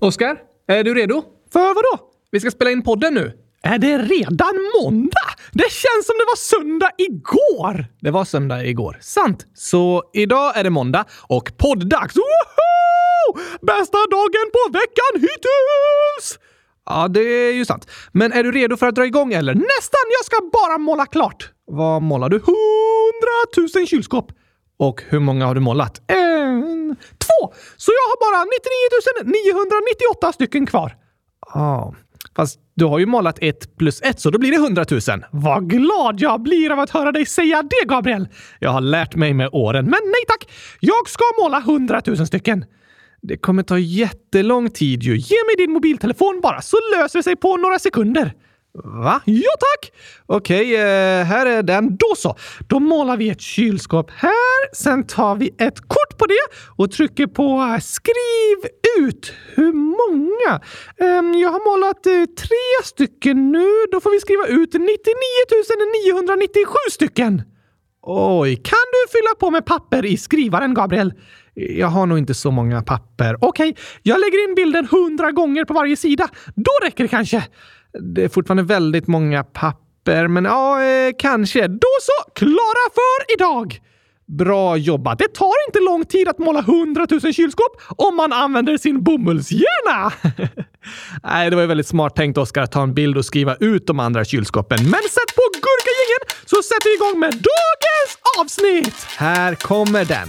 [0.00, 0.38] Oskar,
[0.68, 1.22] är du redo?
[1.52, 2.10] För vadå?
[2.30, 3.32] Vi ska spela in podden nu.
[3.62, 5.28] Är det redan måndag?
[5.52, 7.86] Det känns som det var söndag igår!
[8.00, 8.98] Det var söndag igår.
[9.00, 9.46] Sant.
[9.54, 12.16] Så idag är det måndag och podddags.
[12.16, 13.42] Woho!
[13.62, 16.38] Bästa dagen på veckan hittills!
[16.86, 17.90] Ja, det är ju sant.
[18.12, 19.54] Men är du redo för att dra igång eller?
[19.54, 20.06] Nästan!
[20.18, 21.50] Jag ska bara måla klart.
[21.66, 22.36] Vad målar du?
[22.36, 24.32] Hundratusen kylskåp.
[24.78, 26.10] Och hur många har du målat?
[26.10, 27.54] En, två!
[27.76, 28.44] Så jag har bara
[29.24, 30.96] 99 998 stycken kvar.
[31.54, 31.94] Ja, ah,
[32.36, 35.00] fast du har ju målat ett plus ett, så då blir det 100 000.
[35.30, 38.28] Vad glad jag blir av att höra dig säga det, Gabriel!
[38.58, 39.84] Jag har lärt mig med åren.
[39.84, 40.50] Men nej tack!
[40.80, 42.64] Jag ska måla 100 000 stycken.
[43.22, 45.16] Det kommer ta jättelång tid ju.
[45.16, 48.34] Ge mig din mobiltelefon bara, så löser det sig på några sekunder.
[48.84, 49.20] Va?
[49.24, 49.92] Ja tack!
[50.26, 51.96] Okej, eh, här är den.
[51.96, 52.36] Då så.
[52.68, 54.74] Då målar vi ett kylskåp här.
[54.74, 59.32] Sen tar vi ett kort på det och trycker på eh, skriv ut.
[59.54, 60.60] Hur många?
[60.98, 63.68] Ehm, jag har målat eh, tre stycken nu.
[63.92, 64.86] Då får vi skriva ut 99
[66.10, 67.42] 997 stycken.
[68.08, 71.12] Oj, kan du fylla på med papper i skrivaren, Gabriel?
[71.54, 73.36] Jag har nog inte så många papper.
[73.40, 76.28] Okej, okay, jag lägger in bilden hundra gånger på varje sida.
[76.54, 77.44] Då räcker det kanske.
[78.00, 81.66] Det är fortfarande väldigt många papper, men ja, eh, kanske.
[81.68, 82.30] Då så!
[82.34, 83.80] Klara för idag!
[84.28, 85.18] Bra jobbat!
[85.18, 90.12] Det tar inte lång tid att måla hundratusen kylskåp om man använder sin bomullshjärna!
[91.22, 93.86] Nej, det var ju väldigt smart tänkt, Oskar, att ta en bild och skriva ut
[93.86, 94.78] de andra kylskåpen.
[94.82, 99.06] Men sätt på gurkagingen så sätter vi igång med dagens avsnitt!
[99.18, 100.28] Här kommer den!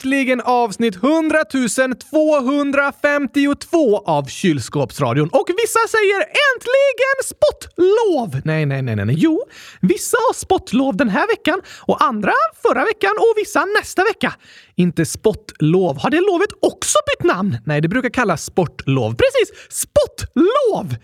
[0.00, 1.44] Äntligen avsnitt 100
[2.10, 5.28] 252 av Kylskåpsradion.
[5.28, 8.40] Och vissa säger äntligen spottlov!
[8.44, 9.14] Nej, nej, nej, nej.
[9.18, 9.44] Jo,
[9.80, 14.34] vissa har spottlov den här veckan och andra förra veckan och vissa nästa vecka.
[14.74, 15.98] Inte spottlov.
[15.98, 17.56] Har det lovet också bytt namn?
[17.66, 19.14] Nej, det brukar kallas sportlov.
[19.14, 19.52] Precis!
[19.70, 20.96] Spottlov!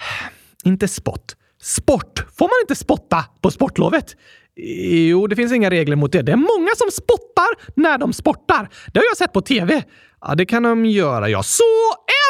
[0.64, 1.36] Inte spott.
[1.62, 2.24] Sport.
[2.38, 4.16] Får man inte spotta på sportlovet?
[4.56, 6.22] Jo, det finns inga regler mot det.
[6.22, 8.68] Det är många som spottar när de sportar.
[8.92, 9.82] Det har jag sett på tv.
[10.20, 11.42] Ja, det kan de göra, ja.
[11.42, 11.62] Så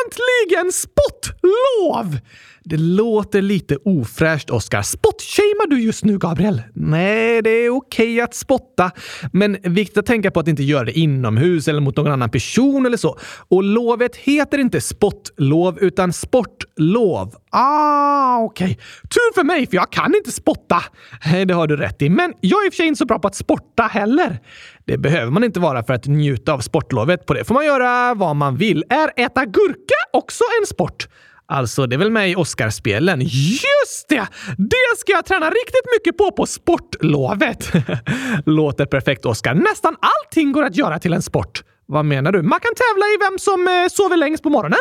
[0.04, 2.19] äntligen spottlov!
[2.66, 4.82] Det låter lite ofräscht, Oskar.
[4.82, 6.62] Spottshamear du just nu, Gabriel?
[6.75, 8.91] Nej, det är okej okay att spotta,
[9.32, 12.87] men viktigt att tänka på att inte göra det inomhus eller mot någon annan person
[12.87, 13.19] eller så.
[13.48, 17.34] Och lovet heter inte spottlov utan sportlov.
[17.50, 18.64] Ah, okej.
[18.64, 18.76] Okay.
[19.03, 20.82] Tur för mig, för jag kan inte spotta.
[21.26, 22.10] Nej, det har du rätt i.
[22.10, 24.38] Men jag är i och för sig inte så bra på att sporta heller.
[24.87, 27.27] Det behöver man inte vara för att njuta av sportlovet.
[27.27, 28.84] På det får man göra vad man vill.
[28.89, 31.09] Är äta gurka också en sport?
[31.47, 33.21] Alltså, det är väl med i Oscarspelen?
[33.21, 34.27] Just det!
[34.59, 37.73] Det ska jag träna riktigt mycket på på sportlovet.
[38.47, 39.55] Låter perfekt, Oscar.
[39.55, 41.62] Nästan allting går att göra till en sport.
[41.87, 42.43] Vad menar du?
[42.43, 44.78] Man kan tävla i vem som eh, sover längst på morgonen.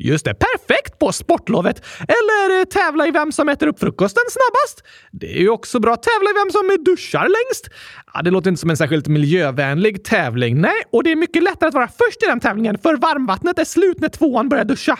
[0.00, 1.84] Just det, perfekt på sportlovet!
[2.00, 4.86] Eller eh, tävla i vem som äter upp frukosten snabbast.
[5.12, 5.96] Det är ju också bra.
[5.96, 7.68] Tävla i vem som duschar längst.
[8.14, 10.60] Ja, det låter inte som en särskilt miljövänlig tävling.
[10.60, 13.64] Nej, och det är mycket lättare att vara först i den tävlingen för varmvattnet är
[13.64, 14.98] slut när tvåan börjar duscha.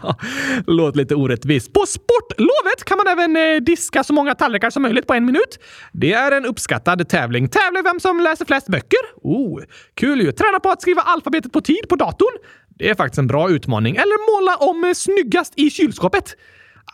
[0.66, 1.72] låter lite orättvist.
[1.72, 5.58] På sportlovet kan man även eh, diska så många tallrikar som möjligt på en minut.
[5.92, 7.48] Det är en uppskattad tävling.
[7.48, 9.00] Tävla i vem som läser flest böcker.
[9.22, 9.62] Oh,
[9.94, 10.32] kul ju!
[10.32, 12.38] Träna på att skriva alfabetet på tid på datorn.
[12.78, 13.96] Det är faktiskt en bra utmaning.
[13.96, 16.36] Eller måla om snyggast i kylskåpet.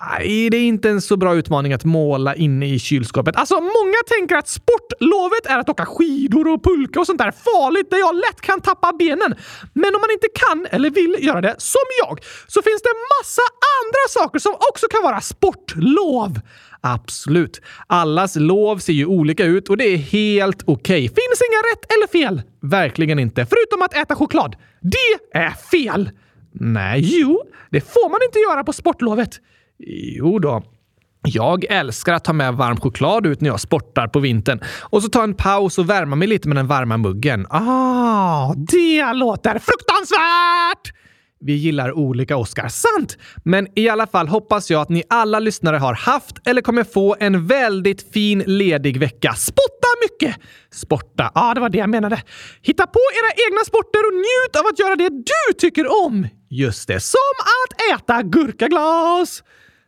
[0.00, 3.36] Nej, det är inte en så bra utmaning att måla inne i kylskåpet.
[3.36, 7.90] Alltså, många tänker att sportlovet är att åka skidor och pulka och sånt där farligt
[7.90, 9.34] där jag lätt kan tappa benen.
[9.72, 13.42] Men om man inte kan eller vill göra det, som jag, så finns det massa
[13.78, 16.40] andra saker som också kan vara sportlov.
[16.80, 17.60] Absolut.
[17.86, 20.74] Allas lov ser ju olika ut och det är helt okej.
[20.74, 21.00] Okay.
[21.00, 22.42] Finns inga rätt eller fel.
[22.62, 23.46] Verkligen inte.
[23.46, 24.56] Förutom att äta choklad.
[24.80, 26.10] Det är fel!
[26.52, 29.30] Nej, jo, det får man inte göra på sportlovet.
[30.18, 30.62] Jo då.
[31.22, 35.08] Jag älskar att ta med varm choklad ut när jag sportar på vintern och så
[35.08, 37.46] ta en paus och värma mig lite med den varma muggen.
[37.50, 40.94] Ah, det låter fruktansvärt!
[41.40, 42.68] Vi gillar olika Oscar.
[42.68, 43.18] Sant!
[43.44, 47.16] Men i alla fall hoppas jag att ni alla lyssnare har haft eller kommer få
[47.20, 49.34] en väldigt fin ledig vecka.
[49.34, 50.36] Spotta mycket!
[50.72, 52.22] Sporta, ja det var det jag menade.
[52.62, 56.28] Hitta på era egna sporter och njut av att göra det du tycker om.
[56.50, 59.42] Just det, som att äta gurkaglas!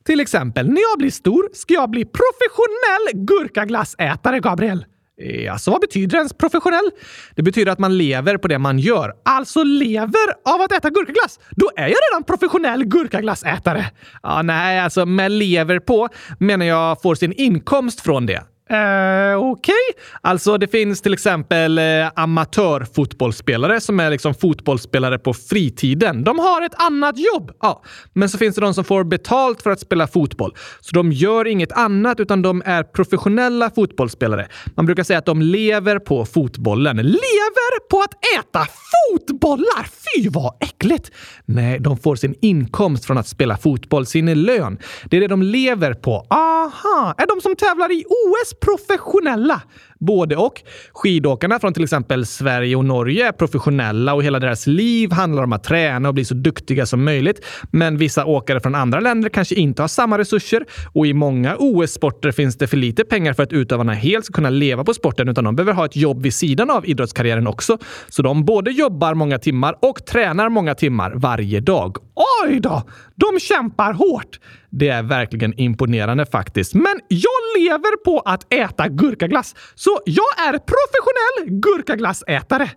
[0.06, 4.84] Till exempel, när jag blir stor ska jag bli professionell gurkaglassätare, Gabriel.
[5.20, 6.90] Eh, alltså, vad betyder ens professionell?
[7.34, 9.12] Det betyder att man lever på det man gör.
[9.24, 11.40] Alltså lever av att äta gurkaglass?
[11.50, 13.86] Då är jag redan professionell gurkaglassätare.
[14.22, 16.08] Ja, nej, alltså med lever på
[16.38, 18.42] menar jag får sin inkomst från det.
[18.70, 19.74] Eh, Okej.
[19.74, 19.74] Okay.
[20.20, 21.84] Alltså, det finns till exempel eh,
[22.14, 26.24] amatörfotbollsspelare som är liksom fotbollsspelare på fritiden.
[26.24, 27.52] De har ett annat jobb.
[27.60, 27.82] Ja.
[28.12, 30.54] Men så finns det de som får betalt för att spela fotboll.
[30.80, 34.48] Så de gör inget annat, utan de är professionella fotbollsspelare.
[34.76, 36.96] Man brukar säga att de lever på fotbollen.
[36.96, 39.84] Lever på att äta fotbollar?
[39.84, 41.10] Fy vad äckligt!
[41.44, 44.78] Nej, de får sin inkomst från att spela fotboll, sin lön.
[45.04, 46.26] Det är det de lever på.
[46.30, 47.14] Aha!
[47.18, 49.64] Är de som tävlar i OS professionella.
[50.00, 50.62] Både och.
[50.92, 55.52] Skidåkarna från till exempel Sverige och Norge är professionella och hela deras liv handlar om
[55.52, 57.44] att träna och bli så duktiga som möjligt.
[57.70, 62.32] Men vissa åkare från andra länder kanske inte har samma resurser och i många OS-sporter
[62.32, 65.44] finns det för lite pengar för att utövarna helt ska kunna leva på sporten utan
[65.44, 67.78] de behöver ha ett jobb vid sidan av idrottskarriären också.
[68.08, 71.96] Så de både jobbar många timmar och tränar många timmar varje dag.
[72.44, 72.82] Oj då!
[73.14, 74.38] De kämpar hårt!
[74.70, 76.74] Det är verkligen imponerande faktiskt.
[76.74, 82.70] Men jag lever på att äta gurkaglass, så jag är professionell gurkaglassätare.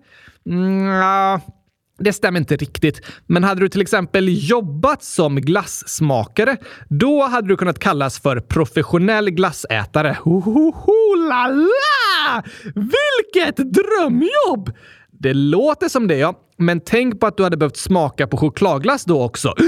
[0.50, 1.40] Mm,
[2.00, 3.02] det stämmer inte riktigt.
[3.28, 6.58] Men hade du till exempel jobbat som glassmakare,
[6.90, 10.18] då hade du kunnat kallas för professionell glassätare.
[10.22, 12.44] Hohoho, la la!
[12.76, 14.72] Vilket drömjobb!
[15.12, 16.40] Det låter som det, ja.
[16.58, 19.54] Men tänk på att du hade behövt smaka på chokladglass då också.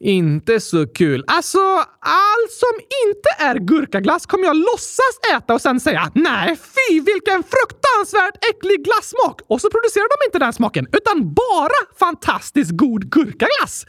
[0.00, 1.24] Inte så kul.
[1.26, 1.58] Alltså,
[2.00, 2.74] allt som
[3.06, 8.84] inte är gurkaglass kommer jag låtsas äta och sen säga nej, fy vilken fruktansvärt äcklig
[8.84, 9.40] glassmak!
[9.48, 13.86] Och så producerar de inte den smaken, utan bara fantastiskt god gurkaglass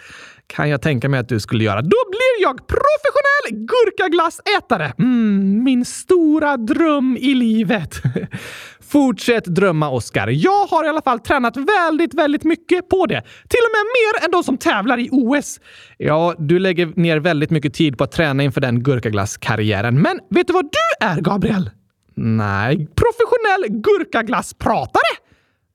[0.48, 1.82] kan jag tänka mig att du skulle göra.
[1.82, 4.94] Då blir jag professionell gurkaglassätare!
[5.00, 8.02] Mm, min stora dröm i livet.
[8.90, 10.28] Fortsätt drömma, Oskar.
[10.28, 13.22] Jag har i alla fall tränat väldigt, väldigt mycket på det.
[13.22, 15.60] Till och med mer än de som tävlar i OS.
[15.98, 20.02] Ja, du lägger ner väldigt mycket tid på att träna inför den gurkaglasskarriären.
[20.02, 21.70] Men vet du vad du är, Gabriel?
[22.16, 25.18] Nej, professionell gurkaglasspratare!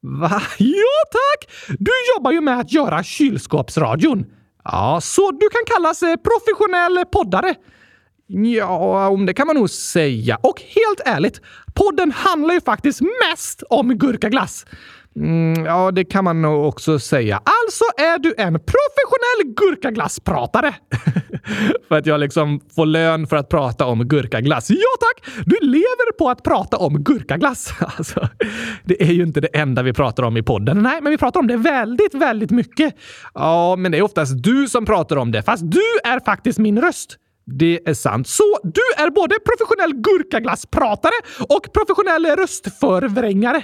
[0.03, 0.43] Va?
[0.59, 1.51] Ja, tack!
[1.79, 4.25] Du jobbar ju med att göra kylskåpsradion.
[4.65, 7.55] Ja, så du kan kallas eh, professionell poddare.
[8.35, 10.39] Ja, om det kan man nog säga.
[10.43, 11.41] Och helt ärligt,
[11.75, 14.67] podden handlar ju faktiskt mest om gurkaglass.
[15.17, 17.37] Mm, ja, det kan man nog också säga.
[17.37, 20.75] Alltså är du en professionell gurkaglasspratare.
[21.89, 24.71] för att jag liksom får lön för att prata om gurkaglass.
[24.71, 25.45] Ja tack!
[25.47, 27.73] Du lever på att prata om gurkaglass.
[27.99, 28.29] Alltså,
[28.85, 30.83] det är ju inte det enda vi pratar om i podden.
[30.83, 32.95] Nej, men vi pratar om det väldigt, väldigt mycket.
[33.35, 36.81] Ja, men det är oftast du som pratar om det, fast du är faktiskt min
[36.81, 37.19] röst.
[37.45, 38.29] Det är sant.
[38.29, 41.13] Så du är både professionell gurkaglasspratare
[41.49, 43.63] och professionell röstförvrängare.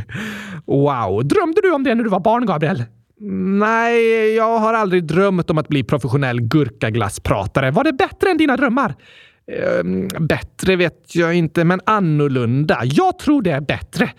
[0.66, 1.28] wow.
[1.28, 2.84] Drömde du om det när du var barn, Gabriel?
[3.20, 7.70] Nej, jag har aldrig drömt om att bli professionell gurkaglasspratare.
[7.70, 8.94] Var det bättre än dina drömmar?
[9.52, 12.80] Ehm, bättre vet jag inte, men annorlunda.
[12.84, 14.10] Jag tror det är bättre.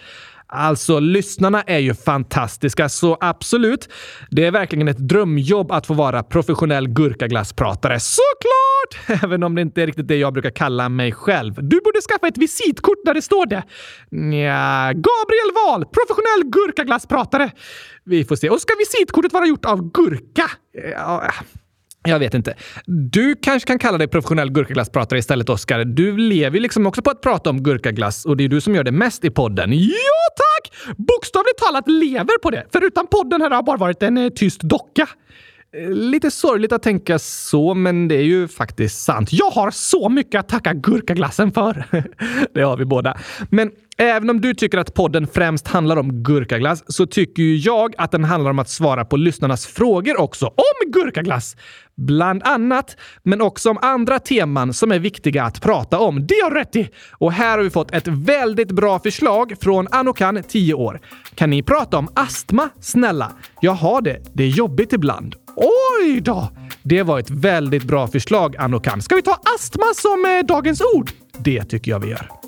[0.47, 3.89] Alltså, lyssnarna är ju fantastiska, så absolut.
[4.29, 7.99] Det är verkligen ett drömjobb att få vara professionell gurkaglasspratare.
[7.99, 8.58] Såklart!
[9.23, 11.53] Även om det inte är riktigt det jag brukar kalla mig själv.
[11.53, 13.63] Du borde skaffa ett visitkort där det står det.
[14.11, 17.51] Nja, Gabriel Wahl, professionell gurkaglasspratare.
[18.03, 18.49] Vi får se.
[18.49, 20.51] Och ska visitkortet vara gjort av gurka?
[20.93, 21.31] Ja,
[22.03, 22.55] jag vet inte.
[22.85, 25.85] Du kanske kan kalla dig professionell gurkaglasspratare istället, Oskar.
[25.85, 28.75] Du lever ju liksom också på att prata om gurkaglass och det är du som
[28.75, 29.73] gör det mest i podden.
[29.73, 29.89] Ja,
[30.35, 30.95] tack!
[30.97, 32.65] Bokstavligt talat lever på det.
[32.71, 35.09] För utan podden hade jag bara varit en eh, tyst docka.
[35.89, 39.29] Lite sorgligt att tänka så, men det är ju faktiskt sant.
[39.31, 41.83] Jag har så mycket att tacka gurkaglassen för.
[42.53, 43.17] det har vi båda.
[43.49, 47.93] Men även om du tycker att podden främst handlar om gurkaglass så tycker ju jag
[47.97, 51.55] att den handlar om att svara på lyssnarnas frågor också om gurkaglass.
[51.95, 56.27] Bland annat, men också om andra teman som är viktiga att prata om.
[56.27, 56.89] Det har du rätt i!
[57.11, 60.99] Och här har vi fått ett väldigt bra förslag från Anokan, 10 år.
[61.35, 63.31] Kan ni prata om astma, snälla?
[63.61, 64.19] Jag har det.
[64.33, 65.35] Det är jobbigt ibland.
[65.61, 66.49] Oj då!
[66.83, 69.01] Det var ett väldigt bra förslag, Anokan.
[69.01, 71.11] Ska vi ta astma som eh, dagens ord?
[71.37, 72.38] Det tycker jag vi gör.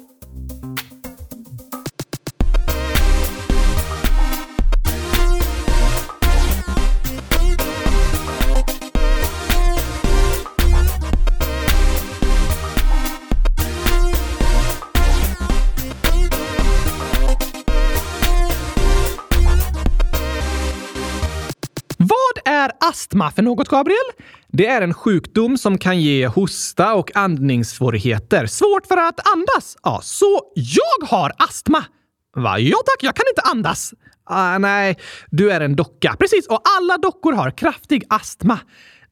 [22.92, 23.98] Astma för något, Gabriel?
[24.48, 28.46] Det är en sjukdom som kan ge hosta och andningssvårigheter.
[28.46, 29.78] Svårt för att andas?
[29.84, 31.86] Ja, så jag har astma?
[32.36, 32.60] Va?
[32.60, 33.94] Ja tack, jag kan inte andas.
[34.26, 34.98] Ah, nej,
[35.30, 36.16] du är en docka.
[36.20, 38.60] Precis, och alla dockor har kraftig astma.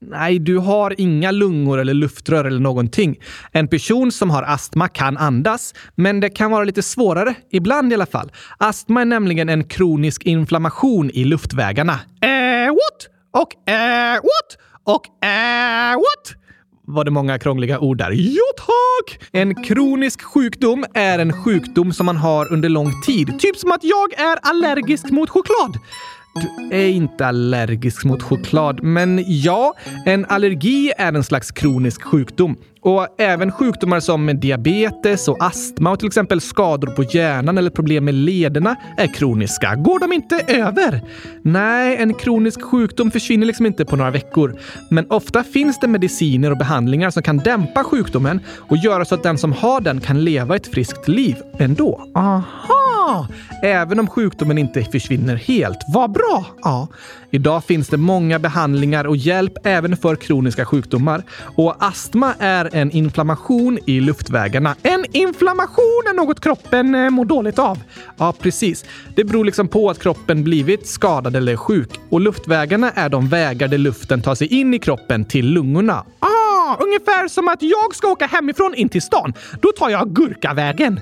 [0.02, 3.20] Nej, du har inga lungor eller luftrör eller någonting.
[3.52, 7.96] En person som har astma kan andas, men det kan vara lite svårare, ibland i
[7.96, 8.32] alla fall.
[8.58, 12.00] Astma är nämligen en kronisk inflammation i luftvägarna.
[12.22, 13.19] Eh, what?
[13.32, 14.58] Och eh, what?
[14.84, 16.36] Och eh, what?
[16.90, 18.12] var det många krångliga ord där.
[18.12, 19.30] Jo tack!
[19.32, 23.40] En kronisk sjukdom är en sjukdom som man har under lång tid.
[23.40, 25.78] Typ som att jag är allergisk mot choklad.
[26.36, 29.74] Du är inte allergisk mot choklad, men ja,
[30.06, 32.58] en allergi är en slags kronisk sjukdom.
[32.82, 38.06] Och även sjukdomar som diabetes och astma och till exempel skador på hjärnan eller problem
[38.06, 39.76] med lederna är kroniska.
[39.76, 41.02] Går de inte över?
[41.42, 44.60] Nej, en kronisk sjukdom försvinner liksom inte på några veckor.
[44.90, 49.24] Men ofta finns det mediciner och behandlingar som kan dämpa sjukdomen och göra så att
[49.24, 52.04] den som har den kan leva ett friskt liv ändå.
[52.16, 53.28] Aha!
[53.64, 55.80] Även om sjukdomen inte försvinner helt.
[55.94, 56.46] Vad bra!
[56.64, 56.88] Ja.
[57.32, 61.24] Idag finns det många behandlingar och hjälp även för kroniska sjukdomar.
[61.56, 64.76] Och astma är en inflammation i luftvägarna.
[64.82, 67.80] En inflammation är något kroppen eh, mår dåligt av.
[68.18, 68.86] Ja, precis.
[69.16, 71.90] Det beror liksom på att kroppen blivit skadad eller sjuk.
[72.10, 76.06] Och luftvägarna är de vägar där luften tar sig in i kroppen till lungorna.
[76.20, 79.34] Ah, ungefär som att jag ska åka hemifrån in till stan.
[79.62, 81.00] Då tar jag Gurkavägen.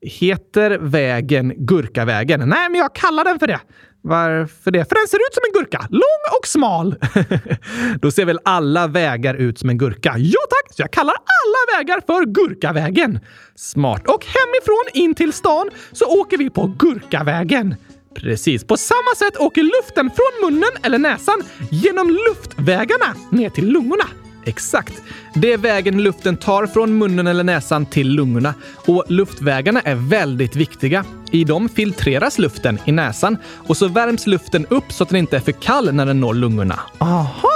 [0.00, 2.48] Heter vägen Gurkavägen?
[2.48, 3.60] Nej, men jag kallar den för det.
[4.06, 4.88] Varför det?
[4.88, 5.86] För den ser ut som en gurka.
[5.90, 6.94] Lång och smal.
[8.00, 10.14] Då ser väl alla vägar ut som en gurka?
[10.18, 10.74] Ja tack!
[10.76, 13.18] Så jag kallar alla vägar för Gurkavägen.
[13.54, 14.08] Smart.
[14.08, 17.74] Och hemifrån in till stan så åker vi på Gurkavägen.
[18.14, 18.64] Precis.
[18.64, 24.04] På samma sätt åker luften från munnen eller näsan genom luftvägarna ner till lungorna.
[24.44, 25.02] Exakt.
[25.34, 28.54] Det är vägen luften tar från munnen eller näsan till lungorna.
[28.86, 31.04] Och luftvägarna är väldigt viktiga.
[31.30, 33.36] I dem filtreras luften i näsan
[33.66, 36.34] och så värms luften upp så att den inte är för kall när den når
[36.34, 36.80] lungorna.
[36.98, 37.53] Aha!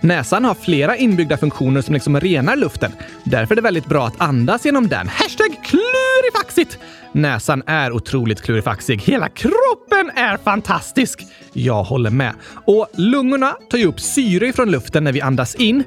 [0.00, 2.92] Näsan har flera inbyggda funktioner som liksom renar luften.
[3.24, 5.08] Därför är det väldigt bra att andas genom den.
[5.08, 6.78] Hashtag klurifaxigt!
[7.12, 9.02] Näsan är otroligt klurifaxig.
[9.02, 11.26] Hela kroppen är fantastisk!
[11.52, 12.34] Jag håller med.
[12.64, 15.84] Och lungorna tar ju upp syre från luften när vi andas in,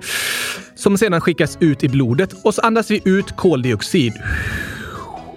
[0.75, 4.13] som sedan skickas ut i blodet och så andas vi ut koldioxid.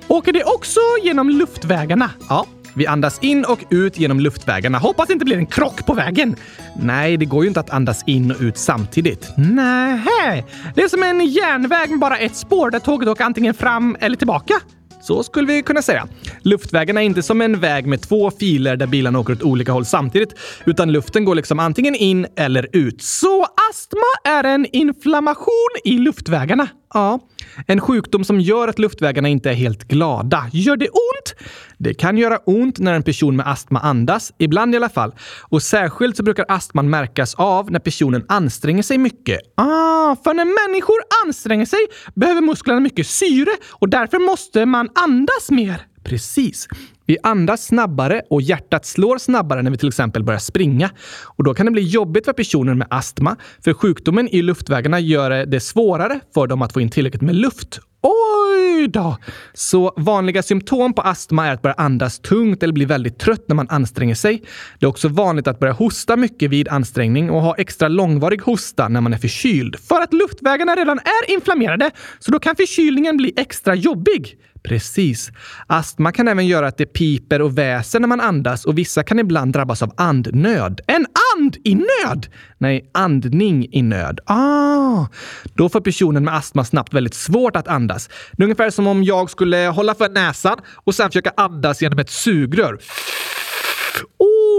[0.09, 2.11] Åker det också genom luftvägarna?
[2.28, 4.78] Ja, vi andas in och ut genom luftvägarna.
[4.78, 6.37] Hoppas det inte blir en krock på vägen.
[6.80, 9.33] Nej, det går ju inte att andas in och ut samtidigt.
[9.37, 13.97] Nej, det är som en järnväg med bara ett spår där tåget åker antingen fram
[14.00, 14.54] eller tillbaka.
[15.02, 16.09] Så skulle vi kunna säga.
[16.42, 19.85] Luftvägen är inte som en väg med två filer där bilarna åker åt olika håll
[19.85, 23.02] samtidigt, utan luften går liksom antingen in eller ut.
[23.02, 26.68] Så astma är en inflammation i luftvägarna?
[26.96, 27.20] Ja,
[27.66, 30.50] en sjukdom som gör att luftvägarna inte är helt glada.
[30.52, 31.34] Gör det ont?
[31.78, 35.14] Det kan göra ont när en person med astma andas, ibland i alla fall.
[35.42, 39.40] Och särskilt så brukar astman märkas av när personen anstränger sig mycket.
[39.54, 45.50] Ah, för när människor anstränger sig behöver musklerna mycket syre och därför måste man andas
[45.50, 45.86] mer.
[46.04, 46.68] Precis.
[47.06, 50.90] Vi andas snabbare och hjärtat slår snabbare när vi till exempel börjar springa.
[51.25, 55.46] Och Då kan det bli jobbigt för personer med astma, för sjukdomen i luftvägarna gör
[55.46, 57.80] det svårare för dem att få in tillräckligt med luft.
[58.02, 59.16] Oj då!
[59.54, 63.56] Så vanliga symptom på astma är att börja andas tungt eller bli väldigt trött när
[63.56, 64.42] man anstränger sig.
[64.78, 68.88] Det är också vanligt att börja hosta mycket vid ansträngning och ha extra långvarig hosta
[68.88, 69.76] när man är förkyld.
[69.88, 74.36] För att luftvägarna redan är inflammerade, så då kan förkylningen bli extra jobbig.
[74.66, 75.30] Precis.
[75.66, 79.18] Astma kan även göra att det piper och väser när man andas och vissa kan
[79.18, 80.80] ibland drabbas av andnöd.
[80.87, 81.06] En
[81.37, 82.26] and i nöd?
[82.58, 84.20] Nej, andning i nöd.
[84.26, 85.06] Ah!
[85.54, 88.08] Då får personen med astma snabbt väldigt svårt att andas.
[88.32, 91.99] Det är ungefär som om jag skulle hålla för näsan och sen försöka andas genom
[91.99, 92.78] ett sugrör.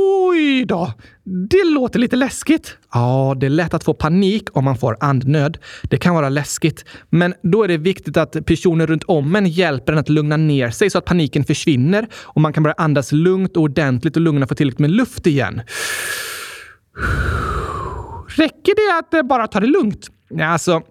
[0.07, 0.93] Oj då!
[1.23, 2.77] Det låter lite läskigt.
[2.93, 5.57] Ja, det är lätt att få panik om man får andnöd.
[5.83, 9.93] Det kan vara läskigt, men då är det viktigt att personer runt om en hjälper
[9.93, 13.57] en att lugna ner sig så att paniken försvinner och man kan börja andas lugnt
[13.57, 15.61] och ordentligt och lungorna får tillräckligt med luft igen.
[18.27, 20.07] Räcker det att bara ta det lugnt?
[20.41, 20.81] Alltså,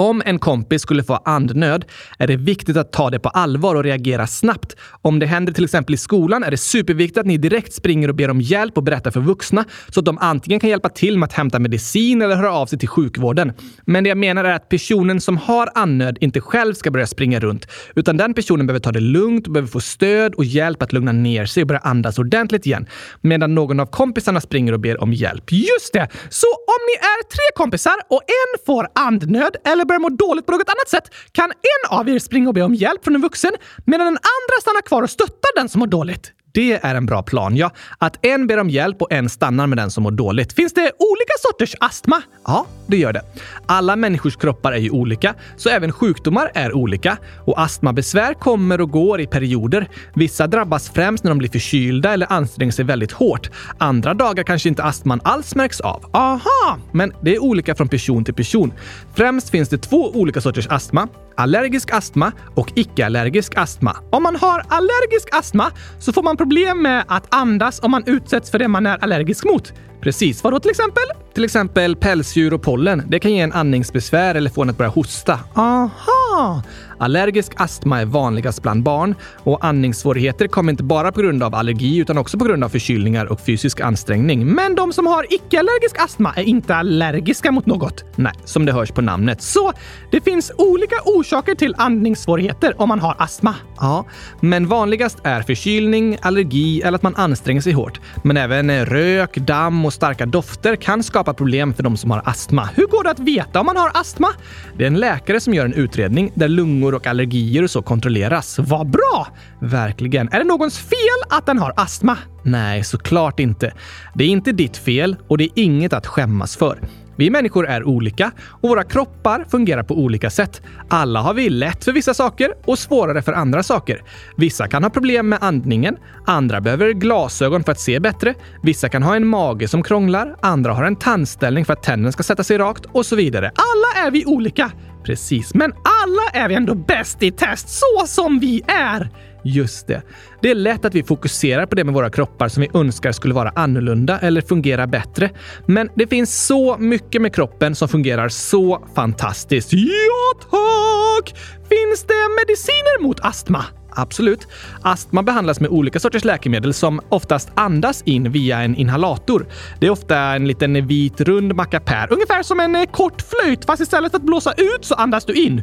[0.00, 1.84] om en kompis skulle få andnöd
[2.18, 4.76] är det viktigt att ta det på allvar och reagera snabbt.
[5.02, 8.14] Om det händer till exempel i skolan är det superviktigt att ni direkt springer och
[8.14, 11.26] ber om hjälp och berättar för vuxna så att de antingen kan hjälpa till med
[11.26, 13.52] att hämta medicin eller höra av sig till sjukvården.
[13.84, 17.40] Men det jag menar är att personen som har andnöd inte själv ska börja springa
[17.40, 20.92] runt, utan den personen behöver ta det lugnt och behöver få stöd och hjälp att
[20.92, 22.86] lugna ner sig och börja andas ordentligt igen,
[23.20, 25.52] medan någon av kompisarna springer och ber om hjälp.
[25.52, 26.08] Just det!
[26.28, 30.52] Så om ni är tre kompisar och en får andnöd eller börjar må dåligt på
[30.52, 33.52] något annat sätt kan en av er springa och be om hjälp från en vuxen
[33.84, 36.32] medan den andra stannar kvar och stöttar den som mår dåligt.
[36.54, 37.70] Det är en bra plan, ja.
[37.98, 40.52] Att en ber om hjälp och en stannar med den som mår dåligt.
[40.52, 42.22] Finns det olika sorters astma?
[42.44, 43.22] Ja, det gör det.
[43.66, 47.16] Alla människors kroppar är ju olika, så även sjukdomar är olika.
[47.44, 49.88] Och astmabesvär kommer och går i perioder.
[50.14, 53.50] Vissa drabbas främst när de blir förkylda eller anstränger sig väldigt hårt.
[53.78, 56.04] Andra dagar kanske inte astman alls märks av.
[56.12, 56.78] Aha!
[56.92, 58.72] Men det är olika från person till person.
[59.14, 61.08] Främst finns det två olika sorters astma.
[61.36, 63.96] Allergisk astma och icke-allergisk astma.
[64.10, 68.50] Om man har allergisk astma så får man problem med att andas om man utsätts
[68.50, 69.72] för det man är allergisk mot.
[70.00, 70.44] Precis.
[70.44, 71.02] Vadå till exempel?
[71.34, 73.02] Till exempel pälsdjur och pollen.
[73.08, 75.38] Det kan ge en andningsbesvär eller få en att börja hosta.
[75.54, 76.62] Aha!
[77.00, 81.98] Allergisk astma är vanligast bland barn och andningssvårigheter kommer inte bara på grund av allergi
[81.98, 84.46] utan också på grund av förkylningar och fysisk ansträngning.
[84.46, 88.04] Men de som har icke-allergisk astma är inte allergiska mot något?
[88.16, 89.42] Nej, som det hörs på namnet.
[89.42, 89.72] Så
[90.10, 93.54] det finns olika orsaker till andningssvårigheter om man har astma?
[93.76, 94.04] Ja,
[94.40, 98.00] men vanligast är förkylning, allergi eller att man anstränger sig hårt.
[98.24, 102.22] Men även eh, rök, damm och starka dofter kan skapa problem för de som har
[102.24, 102.68] astma.
[102.74, 104.28] Hur går det att veta om man har astma?
[104.76, 108.58] Det är en läkare som gör en utredning där lungor och allergier och så kontrolleras.
[108.58, 109.26] Vad bra!
[109.60, 110.28] Verkligen.
[110.28, 112.16] Är det någons fel att den har astma?
[112.42, 113.72] Nej, såklart inte.
[114.14, 116.78] Det är inte ditt fel och det är inget att skämmas för.
[117.20, 120.62] Vi människor är olika och våra kroppar fungerar på olika sätt.
[120.88, 124.02] Alla har vi lätt för vissa saker och svårare för andra saker.
[124.36, 129.02] Vissa kan ha problem med andningen, andra behöver glasögon för att se bättre, vissa kan
[129.02, 132.58] ha en mage som krånglar, andra har en tandställning för att tänderna ska sätta sig
[132.58, 133.46] rakt och så vidare.
[133.46, 134.70] Alla är vi olika!
[135.04, 139.10] Precis, men alla är vi ändå bäst i test så som vi är!
[139.44, 140.02] Just det.
[140.42, 143.34] Det är lätt att vi fokuserar på det med våra kroppar som vi önskar skulle
[143.34, 145.30] vara annorlunda eller fungera bättre.
[145.66, 149.72] Men det finns så mycket med kroppen som fungerar så fantastiskt.
[149.72, 151.38] Ja, tack!
[151.68, 153.64] Finns det mediciner mot astma?
[154.00, 154.46] Absolut.
[154.82, 159.46] Astma behandlas med olika sorters läkemedel som oftast andas in via en inhalator.
[159.80, 163.82] Det är ofta en liten vit rund mackapär, ungefär som en eh, kort flöjt fast
[163.82, 165.62] istället för att blåsa ut så andas du in.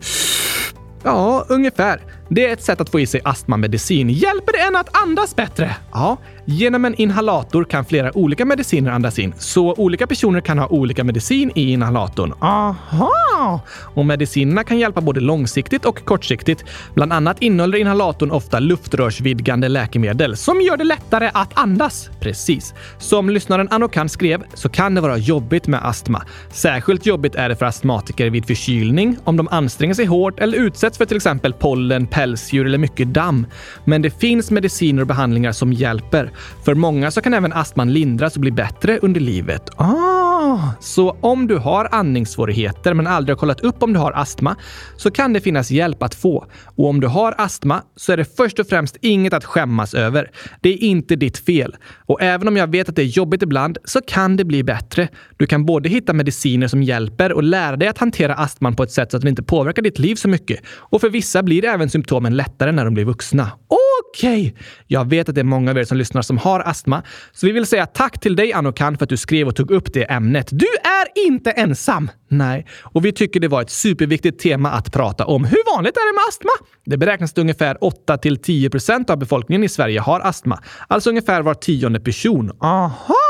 [1.03, 2.01] Ja, ungefär.
[2.29, 4.09] Det är ett sätt att få i sig astmamedicin.
[4.09, 5.75] Hjälper det en att andas bättre?
[5.93, 10.67] Ja, genom en inhalator kan flera olika mediciner andas in, så olika personer kan ha
[10.67, 12.33] olika medicin i inhalatorn.
[12.39, 13.61] Aha!
[13.77, 16.65] Och medicinerna kan hjälpa både långsiktigt och kortsiktigt.
[16.93, 22.09] Bland annat innehåller inhalatorn ofta luftrörsvidgande läkemedel som gör det lättare att andas.
[22.19, 22.73] Precis.
[22.97, 26.23] Som lyssnaren Anokan skrev så kan det vara jobbigt med astma.
[26.51, 30.97] Särskilt jobbigt är det för astmatiker vid förkylning, om de anstränger sig hårt eller utsätts
[30.97, 33.45] för till exempel pollen, pälsdjur eller mycket damm.
[33.85, 36.31] Men det finns mediciner och behandlingar som hjälper.
[36.65, 39.69] För många så kan även astman lindras och bli bättre under livet.
[39.77, 44.55] Ah, så om du har andningssvårigheter men aldrig har kollat upp om du har astma
[44.95, 46.45] så kan det finnas hjälp att få.
[46.65, 50.31] Och om du har astma så är det först och främst inget att skämmas över.
[50.61, 51.75] Det är inte ditt fel.
[52.05, 55.07] Och även om jag vet att det är jobbigt ibland så kan det bli bättre.
[55.37, 58.91] Du kan både hitta mediciner som hjälper och lära dig att hantera astman på ett
[58.91, 60.59] sätt så att den inte påverkar ditt liv så mycket.
[60.67, 63.51] Och för vissa blir även symptomen lättare när de blir vuxna.
[63.67, 64.47] Okej!
[64.47, 64.63] Okay.
[64.87, 67.51] Jag vet att det är många av er som lyssnar som har astma, så vi
[67.51, 70.47] vill säga tack till dig Anokan för att du skrev och tog upp det ämnet.
[70.51, 72.09] Du är inte ensam!
[72.29, 75.45] Nej, och vi tycker det var ett superviktigt tema att prata om.
[75.45, 76.67] Hur vanligt är det med astma?
[76.85, 80.59] Det beräknas att ungefär 8 till 10 procent av befolkningen i Sverige har astma.
[80.87, 82.51] Alltså ungefär var tionde person.
[82.61, 83.26] Aha!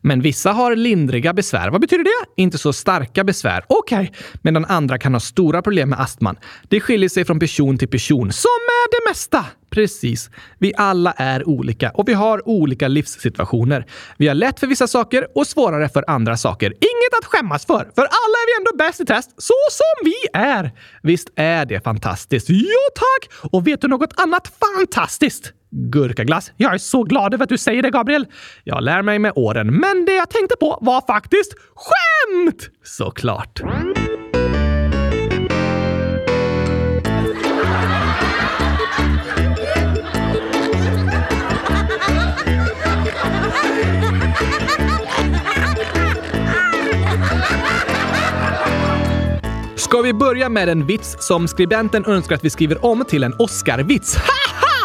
[0.00, 1.70] Men vissa har lindriga besvär.
[1.70, 2.42] Vad betyder det?
[2.42, 3.64] Inte så starka besvär.
[3.68, 3.98] Okej.
[3.98, 4.10] Okay.
[4.42, 6.36] Medan andra kan ha stora problem med astman.
[6.68, 8.32] Det skiljer sig från person till person.
[8.32, 9.44] Som med det mesta!
[9.70, 10.30] Precis.
[10.58, 13.86] Vi alla är olika och vi har olika livssituationer.
[14.18, 16.66] Vi har lätt för vissa saker och svårare för andra saker.
[16.66, 20.40] Inget att skämmas för, för alla är vi ändå bäst i test, så som vi
[20.40, 20.72] är.
[21.02, 22.46] Visst är det fantastiskt?
[22.48, 23.50] Jo tack!
[23.52, 25.52] Och vet du något annat fantastiskt?
[25.70, 26.52] Gurkaglass.
[26.56, 28.26] Jag är så glad över att du säger det, Gabriel.
[28.64, 32.70] Jag lär mig med åren, men det jag tänkte på var faktiskt skämt!
[32.84, 33.60] Såklart.
[49.76, 53.34] Ska vi börja med en vits som skribenten önskar att vi skriver om till en
[53.38, 54.16] Oscar-vits?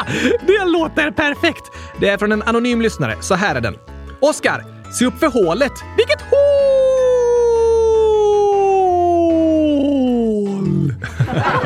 [0.48, 1.64] Det låter perfekt!
[2.00, 3.16] Det är från en anonym lyssnare.
[3.22, 3.76] Så här är den.
[4.20, 4.64] Oscar,
[5.00, 5.72] se upp för hålet.
[5.98, 6.36] Vilket hål?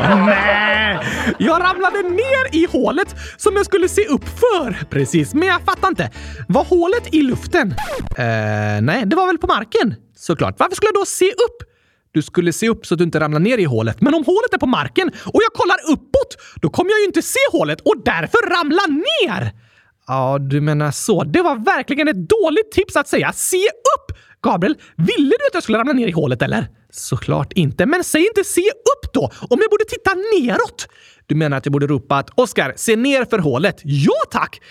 [0.25, 0.99] Nej!
[1.37, 4.85] Jag ramlade ner i hålet som jag skulle se upp för.
[4.89, 6.11] Precis, men jag fattar inte.
[6.47, 7.73] Var hålet i luften?
[8.17, 9.95] Eh, nej, det var väl på marken?
[10.15, 10.55] Såklart.
[10.57, 11.69] Varför skulle jag då se upp?
[12.11, 14.01] Du skulle se upp så att du inte ramlar ner i hålet.
[14.01, 17.21] Men om hålet är på marken och jag kollar uppåt, då kommer jag ju inte
[17.21, 19.51] se hålet och därför ramla ner!
[20.07, 21.23] Ja, du menar så.
[21.23, 23.31] Det var verkligen ett dåligt tips att säga.
[23.33, 24.17] Se upp!
[24.41, 26.67] Gabriel, ville du att jag skulle ramla ner i hålet eller?
[26.91, 27.85] Såklart inte.
[27.85, 30.87] Men säg inte se upp då, om jag borde titta neråt.
[31.29, 33.81] Du menar att jag borde ropa att Oskar, se ner för hålet?
[33.83, 34.61] Ja tack!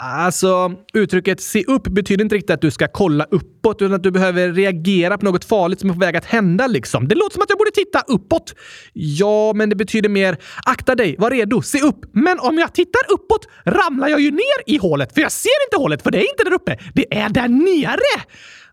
[0.00, 4.10] Alltså, uttrycket se upp betyder inte riktigt att du ska kolla uppåt, utan att du
[4.10, 7.08] behöver reagera på något farligt som är på väg att hända liksom.
[7.08, 8.54] Det låter som att jag borde titta uppåt.
[8.92, 10.36] Ja, men det betyder mer
[10.66, 12.00] akta dig, var redo, se upp.
[12.12, 15.76] Men om jag tittar uppåt ramlar jag ju ner i hålet, för jag ser inte
[15.76, 16.78] hålet, för det är inte där uppe.
[16.94, 18.24] Det är där nere!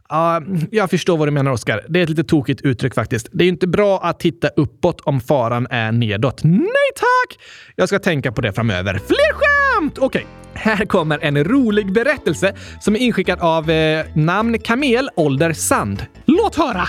[0.09, 0.41] Ja,
[0.71, 1.81] jag förstår vad du menar, Oskar.
[1.89, 3.27] Det är ett lite tokigt uttryck faktiskt.
[3.31, 6.43] Det är inte bra att titta uppåt om faran är nedåt.
[6.43, 7.39] Nej tack!
[7.75, 8.99] Jag ska tänka på det framöver.
[9.07, 9.97] Fler skämt!
[9.97, 10.61] Okej, okay.
[10.61, 16.05] här kommer en rolig berättelse som är inskickad av eh, namn Kamel, ålder Sand.
[16.25, 16.87] Låt höra!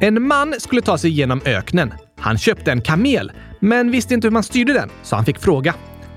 [0.00, 1.94] En man skulle ta sig genom öknen.
[2.18, 5.74] Han köpte en kamel, men visste inte hur man styrde den, så han fick fråga.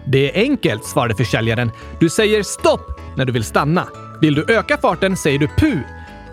[0.08, 1.72] Det är enkelt, svarade försäljaren.
[2.00, 3.88] Du säger stopp när du vill stanna.
[4.22, 5.80] Vill du öka farten säger du pu.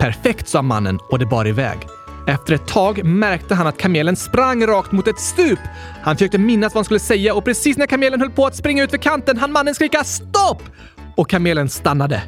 [0.01, 1.77] Perfekt, sa mannen och det bar iväg.
[2.27, 5.59] Efter ett tag märkte han att kamelen sprang rakt mot ett stup.
[6.03, 8.83] Han försökte minnas vad han skulle säga och precis när kamelen höll på att springa
[8.83, 10.63] ut för kanten hann mannen skrika stopp!
[11.17, 12.21] Och kamelen stannade.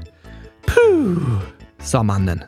[0.68, 1.40] Puh,
[1.82, 2.44] sa mannen.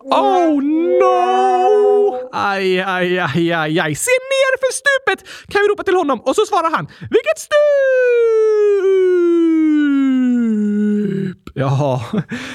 [0.00, 0.62] Oh
[1.00, 2.30] no!
[2.32, 3.94] Aj, aj, aj, aj, aj.
[3.94, 5.28] Se ner för stupet!
[5.48, 6.20] Kan vi ropa till honom?
[6.20, 6.86] Och så svarar han.
[7.00, 8.33] Vilket stup?
[11.56, 12.00] Jaha,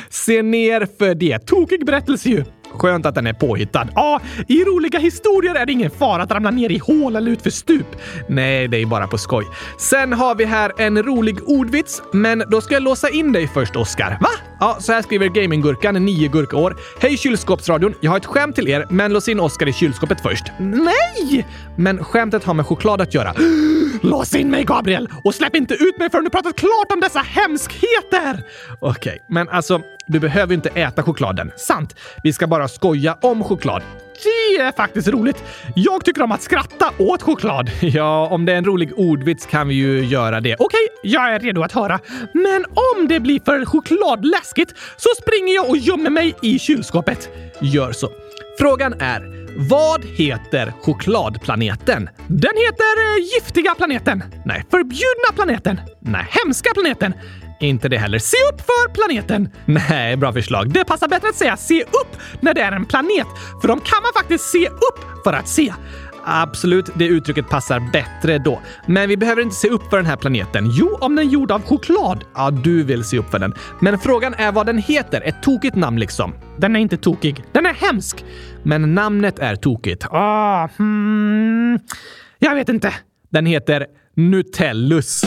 [0.09, 1.39] se ner för det.
[1.39, 2.43] Tokig berättelse ju.
[2.73, 3.87] Skönt att den är påhittad.
[3.95, 7.41] Ja, i roliga historier är det ingen fara att ramla ner i hål eller ut
[7.41, 7.95] för stup.
[8.29, 9.45] Nej, det är bara på skoj.
[9.77, 13.75] Sen har vi här en rolig ordvits, men då ska jag låsa in dig först,
[13.75, 14.17] Oskar.
[14.21, 14.29] Va?
[14.59, 16.77] Ja, så här skriver Gaminggurkan, 9 gurkår.
[16.99, 17.93] Hej kylskåpsradion!
[17.99, 20.43] Jag har ett skämt till er, men lås in Oskar i kylskåpet först.
[20.59, 21.47] Nej!
[21.75, 23.33] Men skämtet har med choklad att göra.
[24.01, 25.09] Lås in mig, Gabriel!
[25.23, 28.43] Och släpp inte ut mig förrän du pratat klart om dessa hemskheter!
[28.79, 31.51] Okej, okay, men alltså, du behöver inte äta chokladen.
[31.57, 31.95] Sant.
[32.23, 33.81] Vi ska bara skoja om choklad.
[34.23, 35.43] Det är faktiskt roligt.
[35.75, 37.69] Jag tycker om att skratta åt choklad.
[37.81, 40.55] Ja, om det är en rolig ordvits kan vi ju göra det.
[40.59, 41.99] Okej, jag är redo att höra.
[42.33, 47.29] Men om det blir för chokladläskigt så springer jag och gömmer mig i kylskåpet.
[47.61, 48.09] Gör så.
[48.59, 52.09] Frågan är, vad heter chokladplaneten?
[52.27, 54.23] Den heter eh, Giftiga planeten.
[54.45, 55.81] Nej, Förbjudna planeten.
[55.99, 57.13] Nej, Hemska planeten.
[57.59, 58.19] Inte det heller.
[58.19, 59.49] Se upp för planeten!
[59.65, 60.69] Nej, bra förslag.
[60.73, 63.27] Det passar bättre att säga se upp när det är en planet,
[63.61, 65.73] för de kan man faktiskt se upp för att se.
[66.23, 68.59] Absolut, det uttrycket passar bättre då.
[68.85, 70.69] Men vi behöver inte se upp för den här planeten.
[70.71, 72.23] Jo, om den är gjord av choklad.
[72.35, 73.53] Ja, du vill se upp för den.
[73.79, 75.21] Men frågan är vad den heter.
[75.25, 76.33] Ett tokigt namn liksom.
[76.57, 77.43] Den är inte tokig.
[77.51, 78.25] Den är hemsk.
[78.63, 80.05] Men namnet är tokigt.
[80.11, 81.79] Ah, hmm.
[82.39, 82.93] Jag vet inte.
[83.29, 85.21] Den heter Nutellus.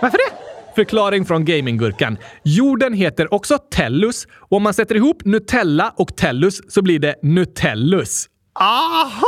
[0.00, 0.39] Varför det?
[0.80, 2.18] Förklaring från Gaminggurkan.
[2.44, 7.14] Jorden heter också Tellus och om man sätter ihop Nutella och Tellus så blir det
[7.22, 8.26] Nutellus.
[8.60, 9.26] Aha!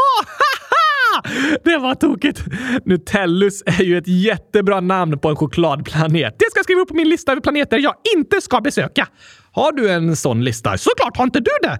[1.64, 2.44] Det var tokigt!
[2.84, 6.34] Nutellus är ju ett jättebra namn på en chokladplanet.
[6.38, 9.08] Det ska jag skriva upp på min lista över planeter jag inte ska besöka.
[9.54, 10.78] Har du en sån lista?
[10.78, 11.78] Såklart har inte du det!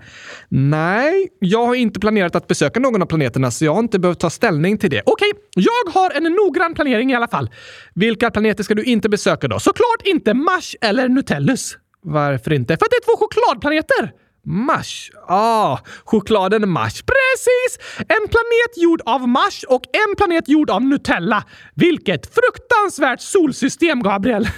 [0.49, 4.21] Nej, jag har inte planerat att besöka någon av planeterna så jag har inte behövt
[4.21, 5.03] ta ställning till det.
[5.07, 7.51] Okej, jag har en noggrann planering i alla fall.
[7.95, 9.59] Vilka planeter ska du inte besöka då?
[9.59, 11.77] Såklart inte Mars eller Nutellus.
[12.03, 12.77] Varför inte?
[12.77, 14.22] För att det är två chokladplaneter!
[14.47, 15.11] Mars.
[15.29, 17.03] Ah, chokladen Mars.
[17.03, 17.99] Precis!
[17.99, 21.45] En planet gjord av Mars och en planet gjord av Nutella.
[21.75, 24.49] Vilket fruktansvärt solsystem, Gabriel!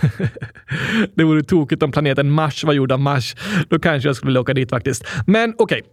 [1.14, 3.34] det vore tokigt om planeten Mars var gjord av Mars.
[3.68, 5.04] Då kanske jag skulle vilja åka dit faktiskt.
[5.26, 5.82] Men okej.
[5.82, 5.90] Okay.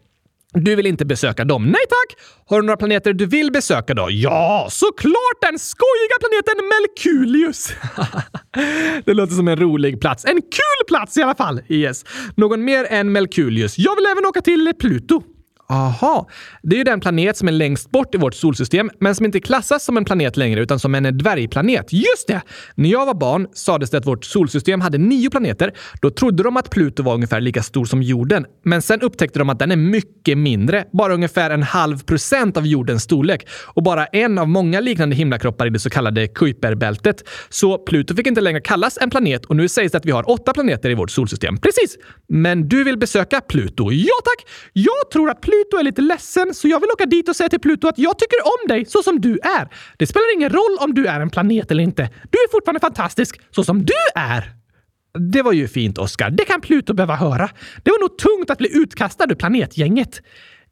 [0.53, 1.65] Du vill inte besöka dem?
[1.65, 2.19] Nej tack!
[2.45, 4.07] Har du några planeter du vill besöka då?
[4.09, 7.73] Ja, såklart den skojiga planeten Melkulius!
[9.05, 10.25] det låter som en rolig plats.
[10.25, 11.61] En kul plats i alla fall!
[11.67, 12.05] Yes.
[12.35, 13.79] Någon mer än Melkulius?
[13.79, 15.23] Jag vill även åka till Pluto.
[15.71, 16.27] Aha,
[16.61, 19.39] det är ju den planet som är längst bort i vårt solsystem, men som inte
[19.39, 21.93] klassas som en planet längre utan som en dvärgplanet.
[21.93, 22.41] Just det!
[22.75, 25.73] När jag var barn sades det att vårt solsystem hade nio planeter.
[26.01, 28.45] Då trodde de att Pluto var ungefär lika stor som jorden.
[28.63, 32.67] Men sen upptäckte de att den är mycket mindre, bara ungefär en halv procent av
[32.67, 37.23] jordens storlek och bara en av många liknande himlakroppar i det så kallade Kuiperbältet.
[37.49, 40.29] Så Pluto fick inte längre kallas en planet och nu sägs det att vi har
[40.29, 41.57] åtta planeter i vårt solsystem.
[41.57, 41.97] Precis!
[42.27, 43.91] Men du vill besöka Pluto?
[43.91, 44.47] Ja tack!
[44.73, 47.49] Jag tror att Pluto Pluto är lite ledsen så jag vill åka dit och säga
[47.49, 49.67] till Pluto att jag tycker om dig så som du är.
[49.97, 52.01] Det spelar ingen roll om du är en planet eller inte.
[52.01, 54.51] Du är fortfarande fantastisk så som du är.
[55.31, 56.29] Det var ju fint, Oscar.
[56.29, 57.49] Det kan Pluto behöva höra.
[57.83, 60.21] Det var nog tungt att bli utkastad ur planetgänget.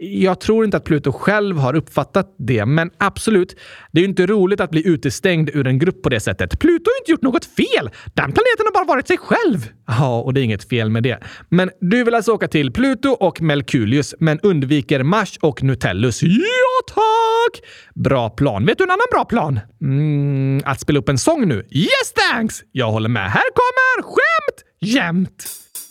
[0.01, 3.55] Jag tror inte att Pluto själv har uppfattat det, men absolut.
[3.91, 6.59] Det är ju inte roligt att bli utestängd ur en grupp på det sättet.
[6.59, 7.89] Pluto har inte gjort något fel!
[8.05, 9.69] Den planeten har bara varit sig själv!
[9.87, 11.19] Ja, och det är inget fel med det.
[11.49, 16.23] Men du vill alltså åka till Pluto och Melkulius, men undviker Mars och Nutellus.
[16.23, 17.65] Ja, tack!
[17.95, 18.65] Bra plan.
[18.65, 19.59] Vet du en annan bra plan?
[19.81, 21.67] Mm, att spela upp en sång nu?
[21.71, 22.63] Yes, thanks!
[22.71, 23.31] Jag håller med.
[23.31, 25.58] Här kommer skämt jämt!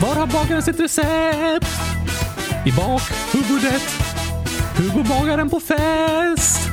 [0.00, 1.66] Var har bagaren sitt recept?
[2.66, 3.82] I bakhuvudet.
[4.76, 6.70] Hur går bagaren på fest?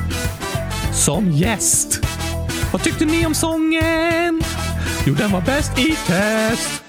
[0.92, 2.00] Som gäst.
[2.72, 4.42] Vad tyckte ni om sången?
[5.06, 6.82] Jo, den var bäst i test.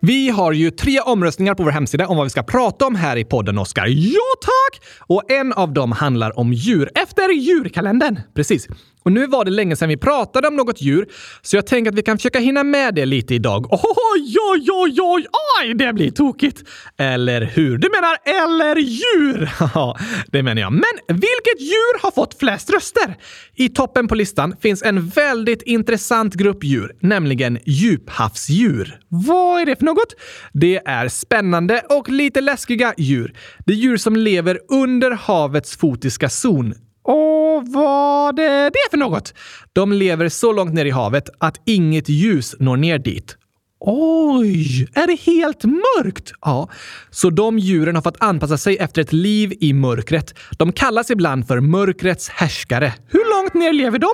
[0.00, 3.16] Vi har ju tre omröstningar på vår hemsida om vad vi ska prata om här
[3.16, 3.86] i podden, Oskar.
[3.86, 4.82] Ja, tack!
[5.06, 8.20] Och en av dem handlar om djur, efter djurkalendern.
[8.34, 8.68] Precis.
[9.02, 11.06] Och nu var det länge sedan vi pratade om något djur,
[11.42, 13.66] så jag tänker att vi kan försöka hinna med det lite idag.
[13.70, 15.26] Oj, oj, oj, oj,
[15.62, 16.62] oj, det blir tokigt!
[16.98, 17.78] Eller hur?
[17.78, 19.50] Du menar eller djur?
[19.74, 20.72] Ja, det menar jag.
[20.72, 23.16] Men vilket djur har fått flest röster?
[23.56, 29.00] I toppen på listan finns en väldigt intressant grupp djur, nämligen djuphavsdjur.
[29.08, 30.14] Vad är det för något?
[30.52, 33.34] Det är spännande och lite läskiga djur.
[33.66, 36.74] Det är djur som lever under havets fotiska zon,
[37.08, 39.34] och vad är det för något?
[39.72, 43.37] De lever så långt ner i havet att inget ljus når ner dit.
[43.80, 46.32] Oj, är det helt mörkt?
[46.40, 46.68] Ja,
[47.10, 50.34] så de djuren har fått anpassa sig efter ett liv i mörkret.
[50.58, 52.92] De kallas ibland för mörkrets härskare.
[53.08, 54.10] Hur långt ner lever de?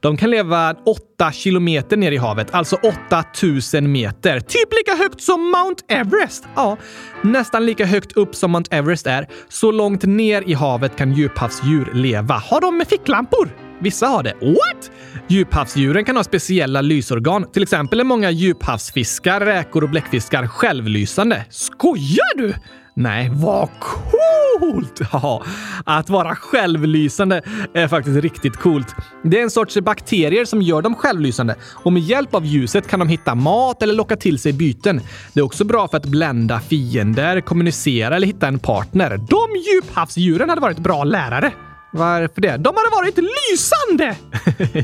[0.00, 2.78] De kan leva 8 kilometer ner i havet, alltså
[3.12, 4.40] 8000 meter.
[4.40, 6.44] Typ lika högt som Mount Everest.
[6.56, 6.76] Ja,
[7.22, 9.26] nästan lika högt upp som Mount Everest är.
[9.48, 12.34] Så långt ner i havet kan djuphavsdjur leva.
[12.34, 13.48] Har de ficklampor?
[13.80, 14.34] Vissa har det.
[14.40, 14.90] What?
[15.28, 17.44] Djuphavsdjuren kan ha speciella lysorgan.
[17.52, 21.44] Till exempel är många djuphavsfiskar, räkor och bläckfiskar självlysande.
[21.50, 22.54] Skojar du?
[22.98, 25.00] Nej, vad coolt!
[25.12, 25.42] Ja,
[25.84, 27.42] att vara självlysande
[27.74, 28.94] är faktiskt riktigt coolt.
[29.24, 32.98] Det är en sorts bakterier som gör dem självlysande och med hjälp av ljuset kan
[32.98, 35.00] de hitta mat eller locka till sig byten.
[35.32, 39.10] Det är också bra för att blända fiender, kommunicera eller hitta en partner.
[39.10, 41.52] De djuphavsdjuren hade varit bra lärare.
[41.90, 42.56] Varför det?
[42.56, 44.16] De hade varit lysande!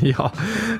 [0.18, 0.32] ja,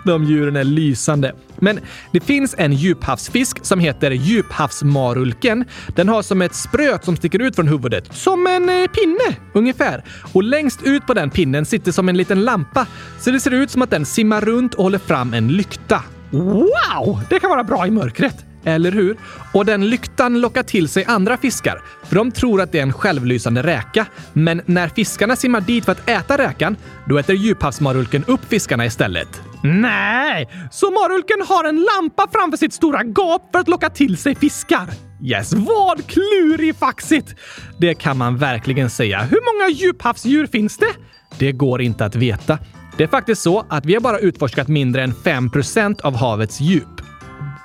[0.05, 1.33] de djuren är lysande.
[1.57, 1.81] Men
[2.13, 5.65] det finns en djuphavsfisk som heter djuphavsmarulken.
[5.97, 8.15] Den har som ett spröt som sticker ut från huvudet.
[8.15, 10.05] Som en eh, pinne, ungefär.
[10.33, 12.87] Och längst ut på den pinnen sitter som en liten lampa.
[13.21, 16.03] Så det ser ut som att den simmar runt och håller fram en lykta.
[16.31, 17.21] Wow!
[17.31, 18.45] Det kan vara bra i mörkret.
[18.65, 19.17] Eller hur?
[19.53, 22.93] Och den lyktan lockar till sig andra fiskar, för de tror att det är en
[22.93, 24.07] självlysande räka.
[24.33, 26.77] Men när fiskarna simmar dit för att äta räkan,
[27.09, 29.41] då äter djuphavsmarulken upp fiskarna istället.
[29.63, 30.49] Nej!
[30.71, 34.89] Så marulken har en lampa framför sitt stora gap för att locka till sig fiskar?
[35.23, 37.35] Yes, vad klurifaxigt!
[37.79, 39.23] Det kan man verkligen säga.
[39.23, 40.93] Hur många djuphavsdjur finns det?
[41.39, 42.59] Det går inte att veta.
[42.97, 47.04] Det är faktiskt så att vi har bara utforskat mindre än 5% av havets djup.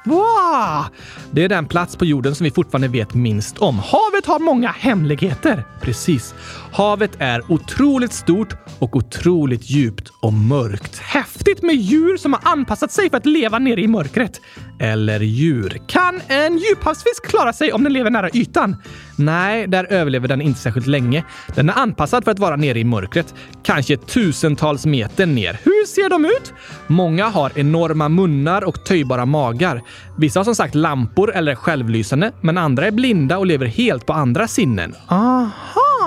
[0.10, 0.86] Wow!
[1.32, 3.80] Det är den plats på jorden som vi fortfarande vet minst om.
[3.80, 5.64] Havet har många hemligheter.
[5.82, 6.34] Precis.
[6.72, 11.00] Havet är otroligt stort och otroligt djupt och mörkt.
[11.00, 14.42] Häftigt med djur som har anpassat sig för att leva nere i mörkret.
[14.80, 15.82] Eller djur.
[15.88, 18.76] Kan en djuphavsfisk klara sig om den lever nära ytan?
[19.16, 21.24] Nej, där överlever den inte särskilt länge.
[21.56, 23.36] Den är anpassad för att vara nere i mörkret.
[23.64, 25.60] Kanske tusentals meter ner.
[25.64, 26.54] Hur ser de ut?
[26.88, 29.82] Många har enorma munnar och töjbara magar.
[30.18, 34.06] Vissa har som sagt lampor eller är självlysande, men andra är blinda och lever helt
[34.06, 34.96] på andra sinnen.
[35.08, 35.99] Aha!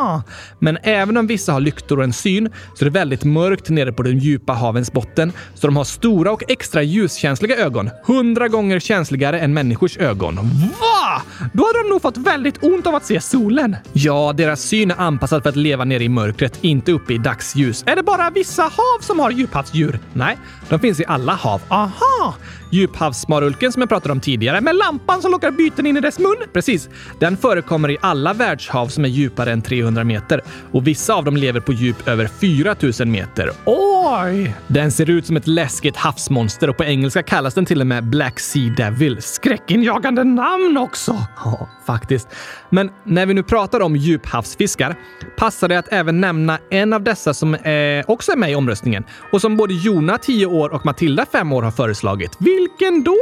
[0.58, 3.92] Men även om vissa har lyktor och en syn så är det väldigt mörkt nere
[3.92, 7.90] på den djupa havens botten, så de har stora och extra ljuskänsliga ögon.
[8.06, 10.36] Hundra gånger känsligare än människors ögon.
[10.80, 11.22] Va?
[11.52, 13.76] Då hade de nog fått väldigt ont av att se solen.
[13.92, 17.84] Ja, deras syn är anpassad för att leva nere i mörkret, inte uppe i dagsljus.
[17.86, 19.98] Är det bara vissa hav som har djuphavsdjur?
[20.12, 20.38] Nej,
[20.68, 21.60] de finns i alla hav.
[21.68, 22.34] Aha!
[22.72, 26.36] Djuphavsmarulken som jag pratade om tidigare, med lampan som lockar byten in i dess mun.
[26.52, 26.88] Precis.
[27.18, 30.40] Den förekommer i alla världshav som är djupare än 300 meter
[30.72, 33.50] och vissa av dem lever på djup över 4000 meter.
[33.64, 34.54] Oj!
[34.66, 38.04] Den ser ut som ett läskigt havsmonster och på engelska kallas den till och med
[38.04, 39.22] Black Sea Devil.
[39.22, 41.12] Skräckinjagande namn också!
[41.44, 42.28] Ja, faktiskt.
[42.70, 44.96] Men när vi nu pratar om djuphavsfiskar
[45.36, 49.04] passar det att även nämna en av dessa som eh, också är med i omröstningen
[49.32, 52.38] och som både Jona, 10 år, och Matilda, 5 år, har föreslagit.
[52.62, 53.18] Vilken då?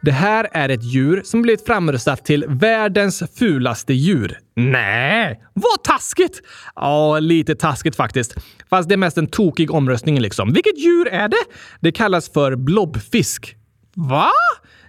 [0.00, 4.38] Det här är ett djur som blivit framröstat till världens fulaste djur.
[4.56, 6.42] Nej, vad taskigt!
[6.74, 8.34] Ja, lite taskigt faktiskt.
[8.70, 10.52] Fast det är mest en tokig omröstning liksom.
[10.52, 11.44] Vilket djur är det?
[11.80, 13.56] Det kallas för blobfisk.
[13.94, 14.30] Va?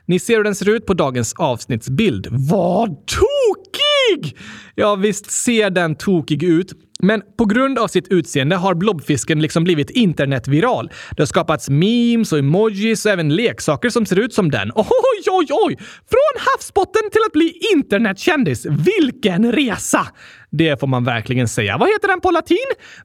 [0.06, 2.28] Ni ser hur den ser ut på dagens avsnittsbild.
[2.32, 4.38] Vad tokig!
[4.76, 6.74] Ja, visst ser den tokig ut.
[7.00, 10.92] Men på grund av sitt utseende har blobfisken liksom blivit internetviral.
[11.12, 14.72] Det har skapats memes och emojis och även leksaker som ser ut som den.
[14.76, 14.86] Oj,
[15.32, 15.78] oj, oj!
[16.10, 18.66] Från havsbotten till att bli internetkändis.
[18.66, 20.08] Vilken resa!
[20.50, 21.78] Det får man verkligen säga.
[21.78, 22.58] Vad heter den på latin?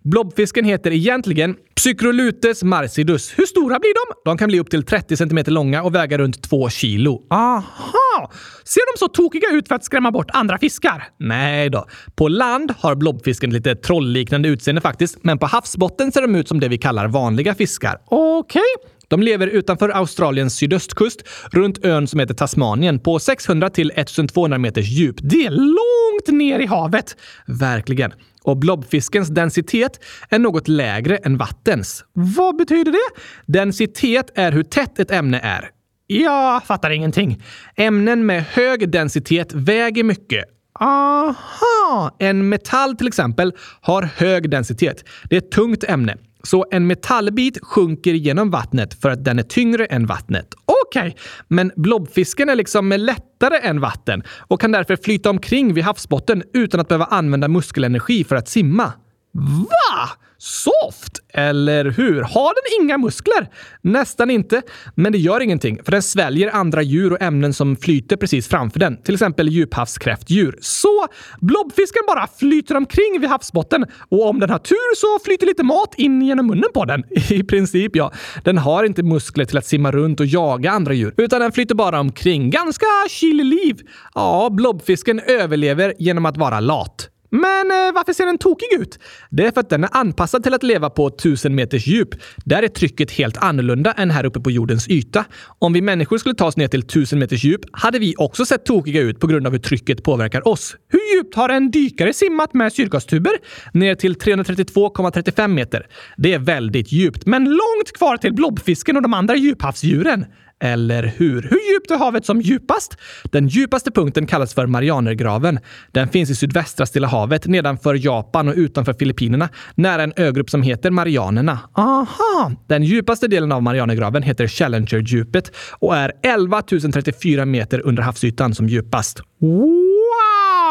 [0.03, 3.39] Blobfisken heter egentligen Psycrolutes marcidus.
[3.39, 4.31] Hur stora blir de?
[4.31, 7.23] De kan bli upp till 30 cm långa och väga runt 2 kilo.
[7.31, 8.33] Aha!
[8.65, 11.09] Ser de så tokiga ut för att skrämma bort andra fiskar?
[11.19, 11.87] Nej då.
[12.15, 16.61] På land har blobfisken lite trollliknande utseende faktiskt, men på havsbotten ser de ut som
[16.61, 17.99] det vi kallar vanliga fiskar.
[18.07, 18.63] Okej.
[18.79, 18.91] Okay.
[19.11, 24.89] De lever utanför Australiens sydöstkust, runt ön som heter Tasmanien, på 600 till 1200 meters
[24.89, 25.17] djup.
[25.21, 27.17] Det är långt ner i havet!
[27.47, 28.13] Verkligen.
[28.43, 32.05] Och blobfiskens densitet är något lägre än vattens.
[32.13, 33.23] Vad betyder det?
[33.47, 35.71] Densitet är hur tätt ett ämne är.
[36.07, 37.43] Jag fattar ingenting.
[37.77, 40.45] Ämnen med hög densitet väger mycket.
[40.81, 42.17] Aha!
[42.19, 45.05] En metall till exempel har hög densitet.
[45.25, 46.17] Det är ett tungt ämne.
[46.43, 50.55] Så en metallbit sjunker genom vattnet för att den är tyngre än vattnet.
[50.65, 51.13] Okej, okay.
[51.49, 56.81] men blobfisken är liksom lättare än vatten och kan därför flyta omkring vid havsbotten utan
[56.81, 58.93] att behöva använda muskelenergi för att simma.
[59.33, 60.09] Va?
[60.43, 62.23] Soft, eller hur?
[62.23, 63.49] Har den inga muskler?
[63.81, 64.63] Nästan inte,
[64.95, 68.81] men det gör ingenting för den sväljer andra djur och ämnen som flyter precis framför
[68.81, 70.59] den, till exempel djuphavskräftdjur.
[70.61, 71.07] Så
[71.41, 75.95] blobfisken bara flyter omkring vid havsbotten och om den har tur så flyter lite mat
[75.97, 77.05] in genom munnen på den.
[77.31, 78.13] I princip, ja.
[78.45, 81.75] Den har inte muskler till att simma runt och jaga andra djur, utan den flyter
[81.75, 82.51] bara omkring.
[82.51, 83.81] Ganska chill liv.
[84.15, 87.10] Ja, blobfisken överlever genom att vara lat.
[87.31, 88.99] Men eh, varför ser den tokig ut?
[89.31, 92.09] Det är för att den är anpassad till att leva på 1000 meters djup.
[92.45, 95.25] Där är trycket helt annorlunda än här uppe på jordens yta.
[95.59, 98.65] Om vi människor skulle ta oss ner till 1000 meters djup hade vi också sett
[98.65, 100.77] tokiga ut på grund av hur trycket påverkar oss.
[100.89, 103.33] Hur djupt har en dykare simmat med syrgastuber?
[103.73, 105.87] Ner till 332,35 meter.
[106.17, 110.25] Det är väldigt djupt, men långt kvar till blobfisken och de andra djuphavsdjuren.
[110.61, 111.43] Eller hur?
[111.43, 112.97] Hur djupt är havet som djupast?
[113.25, 115.59] Den djupaste punkten kallas för Marianergraven.
[115.93, 120.63] Den finns i sydvästra Stilla havet nedanför Japan och utanför Filippinerna, nära en ögrupp som
[120.63, 121.59] heter Marianerna.
[121.73, 122.53] Aha!
[122.67, 128.69] Den djupaste delen av Marianergraven heter Challenger-djupet och är 11 034 meter under havsytan som
[128.69, 129.23] djupast.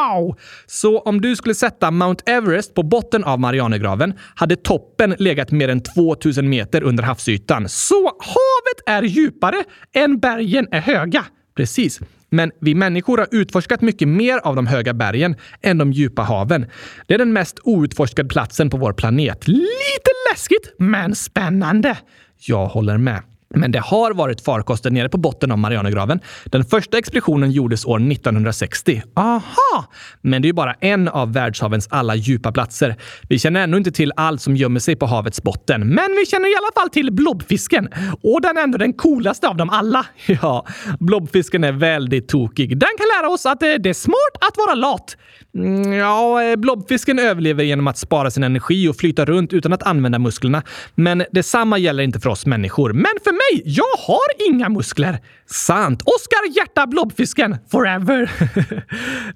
[0.10, 0.38] Wow!
[0.66, 5.70] Så om du skulle sätta Mount Everest på botten av Marianergraven hade toppen legat mer
[5.70, 7.70] än 2000 meter under havsytan.
[7.70, 11.26] Så havet är djupare än bergen är höga.
[11.56, 12.00] Precis.
[12.30, 16.66] Men vi människor har utforskat mycket mer av de höga bergen än de djupa haven.
[17.08, 19.48] Det är den mest outforskade platsen på vår planet.
[19.48, 21.98] Lite läskigt, men spännande.
[22.38, 23.22] Jag håller med.
[23.56, 26.20] Men det har varit farkoster nere på botten av Marianergraven.
[26.46, 29.02] Den första expeditionen gjordes år 1960.
[29.16, 29.86] Aha!
[30.22, 32.96] Men det är ju bara en av världshavens alla djupa platser.
[33.30, 36.54] Vi känner ännu inte till allt som gömmer sig på havets botten, men vi känner
[36.54, 37.90] i alla fall till blobfisken.
[38.24, 40.06] Och den är ändå den coolaste av dem alla.
[40.42, 40.66] Ja,
[41.00, 42.70] blobfisken är väldigt tokig.
[42.70, 45.18] Den kan lära oss att eh, det är smart att vara lat.
[45.56, 49.84] Mm, ja, eh, blobfisken överlever genom att spara sin energi och flyta runt utan att
[49.84, 50.64] använda musklerna.
[50.96, 52.94] Men detsamma gäller inte för oss människor.
[52.94, 55.20] Men för mig, jag har inga muskler.
[55.46, 56.02] Sant.
[56.02, 58.32] Oskar Hjärta Blobfisken, forever.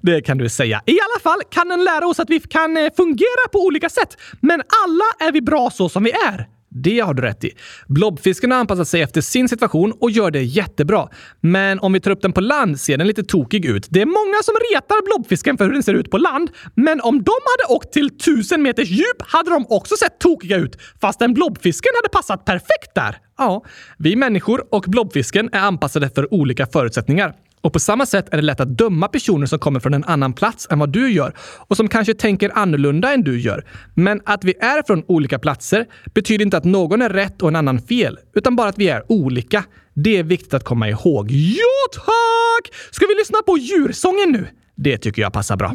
[0.02, 0.82] det kan du säga.
[0.86, 4.16] I alla fall kan den lära oss att vi kan eh, fungera på olika sätt.
[4.40, 6.46] Men alla är vi bra så som vi är.
[6.76, 7.50] Det har du rätt i.
[7.86, 11.08] Blobfisken har anpassat sig efter sin situation och gör det jättebra.
[11.40, 13.86] Men om vi tar upp den på land ser den lite tokig ut.
[13.90, 17.22] Det är många som retar blobfisken för hur den ser ut på land, men om
[17.22, 21.34] de hade åkt till tusen meters djup hade de också sett tokiga ut, fast den
[21.34, 23.18] blobfisken hade passat perfekt där.
[23.38, 23.64] Ja,
[23.98, 27.34] vi människor och blobfisken är anpassade för olika förutsättningar.
[27.64, 30.32] Och på samma sätt är det lätt att döma personer som kommer från en annan
[30.32, 33.64] plats än vad du gör och som kanske tänker annorlunda än du gör.
[33.94, 37.56] Men att vi är från olika platser betyder inte att någon är rätt och en
[37.56, 39.64] annan fel, utan bara att vi är olika.
[39.94, 41.30] Det är viktigt att komma ihåg.
[41.30, 42.74] Ja, tack!
[42.90, 44.46] Ska vi lyssna på djursången nu?
[44.76, 45.74] Det tycker jag passar bra.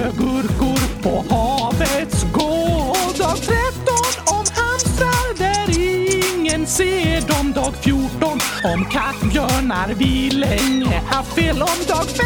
[0.00, 3.18] Gurkor sjögurkor på havets gård.
[3.18, 3.94] Dag 13
[4.26, 7.52] om hamstrar där ingen ser dem.
[7.52, 11.78] Dag 14 om kattbjörnar vi länge haft fel om.
[11.88, 12.24] Dag 15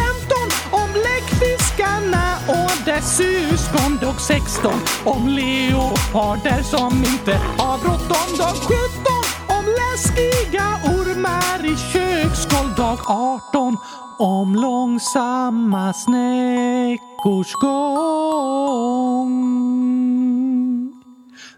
[0.71, 3.99] om läckfiskarna och dess syskon.
[4.01, 4.73] Dag 16
[5.05, 8.39] om leoparder som inte har bråttom.
[8.39, 12.75] Dag 17 om läskiga ormar i köksskål.
[12.77, 13.77] Dag 18
[14.19, 18.05] om långsamma snäckors gång.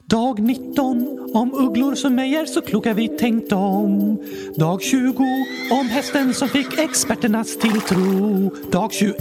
[0.09, 4.19] Dag 19 om ugglor som ej är så kloka vi tänkt om.
[4.57, 5.25] Dag 20
[5.71, 8.51] om hästen som fick experternas tilltro.
[8.71, 9.19] Dag 21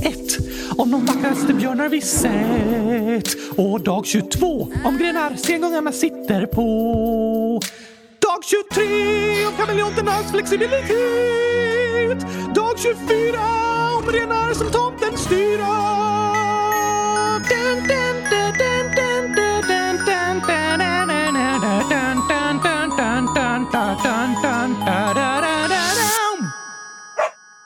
[0.77, 3.57] om de vackraste björnar vi sett.
[3.57, 7.61] Och dag 22 om grenar sengångarna sitter på.
[8.25, 12.19] Dag 23 om kameleonternas flexibilitet.
[12.55, 13.39] Dag 24
[13.97, 15.75] om renar som tomten styra.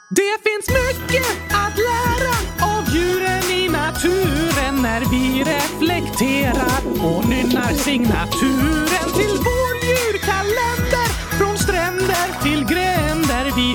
[0.10, 2.36] Det finns mycket att lära
[2.78, 8.89] av djuren i naturen när vi reflekterar och nynnar signatur.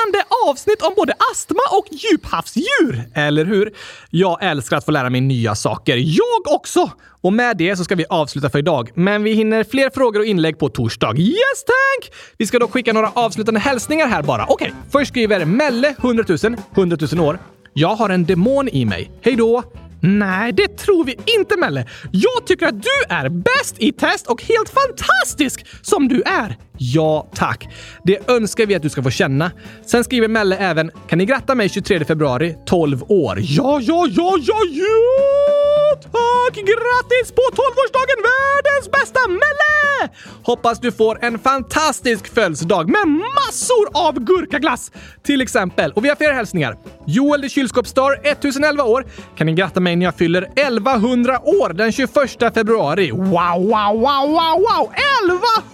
[0.00, 3.72] Spännande avsnitt om både astma och djuphavsdjur, eller hur?
[4.10, 5.96] Jag älskar att få lära mig nya saker.
[5.96, 6.90] Jag också!
[7.20, 8.90] Och med det så ska vi avsluta för idag.
[8.94, 11.14] Men vi hinner fler frågor och inlägg på torsdag.
[11.18, 12.14] Yes, tank!
[12.38, 14.46] Vi ska dock skicka några avslutande hälsningar här bara.
[14.48, 17.38] Okej, först skriver Melle 100 000, 100 000 år.
[17.72, 19.10] Jag har en demon i mig.
[19.22, 19.62] Hej då!
[20.02, 21.86] Nej, det tror vi inte, Melle.
[22.10, 26.56] Jag tycker att du är bäst i test och helt fantastisk som du är.
[26.78, 27.68] Ja, tack.
[28.04, 29.50] Det önskar vi att du ska få känna.
[29.86, 34.36] Sen skriver Melle även “Kan ni gratta mig 23 februari, 12 år?” Ja, ja, ja,
[34.40, 35.79] ja, ja!
[35.94, 36.54] Tack!
[36.54, 40.12] Grattis på 12-årsdagen, världens bästa Melle!
[40.42, 45.92] Hoppas du får en fantastisk födelsedag med massor av gurkaglass till exempel.
[45.92, 46.76] Och vi har fler hälsningar.
[47.06, 49.06] Joel the Kylskåpsstar, 1011 år.
[49.36, 52.10] Kan ni gratta mig när jag fyller 1100 år den 21
[52.54, 53.10] februari?
[53.10, 54.92] Wow, wow, wow, wow, wow!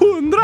[0.01, 0.39] 1100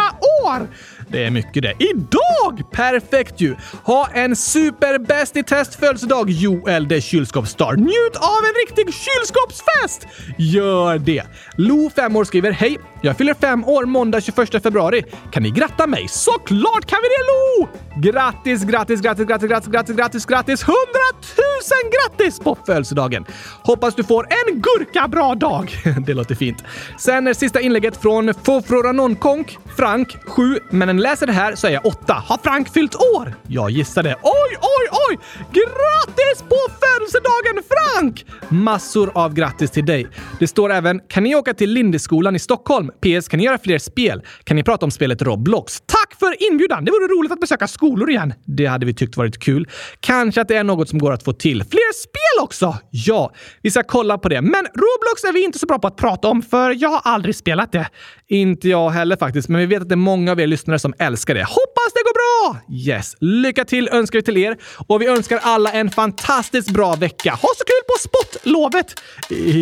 [0.45, 0.69] år!
[1.13, 1.75] Det är mycket det.
[1.79, 2.63] Idag!
[2.73, 3.57] Perfekt ju!
[3.85, 7.77] Ha en superbäst i test födelsedag Joel the Kylskåpsstar.
[7.77, 10.07] Njut av en riktig kylskåpsfest!
[10.39, 11.23] Gör det!
[11.57, 12.79] Lo, 5 år, skriver Hej!
[13.05, 15.05] Jag fyller fem år måndag 21 februari.
[15.31, 16.09] Kan ni gratta mig?
[16.09, 17.69] Såklart kan vi det Lo!
[18.11, 20.63] Grattis, grattis, grattis, grattis, grattis, grattis, grattis, grattis!
[20.63, 23.25] Hundratusen grattis på födelsedagen!
[23.63, 25.71] Hoppas du får en gurka bra dag.
[26.07, 26.65] det låter fint.
[26.99, 30.59] Sen är sista inlägget från Fofroranonkonk, Frank, 7.
[30.71, 32.15] Men när ni läser det här så är jag 8.
[32.27, 33.35] Har Frank fyllt år?
[33.49, 34.17] Jag gissade.
[34.23, 34.72] Oj, oj,
[35.13, 35.19] oj!
[35.53, 38.27] Grattis på födelsedagen Frank!
[38.49, 40.07] Massor av grattis till dig.
[40.39, 42.89] Det står även “Kan ni åka till Lindeskolan i Stockholm?
[42.89, 43.29] PS.
[43.29, 44.23] Kan ni göra fler spel?
[44.45, 45.81] Kan ni prata om spelet Roblox?
[45.87, 46.85] Tack för inbjudan!
[46.85, 48.35] Det vore roligt att besöka skolor igen.
[48.45, 49.69] Det hade vi tyckt varit kul.
[50.01, 51.65] Kanske att det är något som går att få till.
[51.65, 52.77] Fler spel också!
[52.91, 53.33] Ja,
[53.63, 54.43] vi ska kolla på det.
[54.43, 57.37] Men Roblox är vi inte så bra på att prata om, för jag har aldrig
[57.37, 57.89] spelat det.
[58.29, 60.95] Inte jag heller faktiskt, men vi vet att det är många av er lyssnare som
[60.99, 61.45] älskar det.
[61.45, 62.02] Hoppas det
[62.43, 62.57] Ja!
[62.69, 67.31] Yes, lycka till önskar vi till er och vi önskar alla en fantastiskt bra vecka.
[67.31, 69.03] Ha så kul på sportlovet!